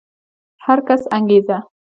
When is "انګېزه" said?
1.17-1.57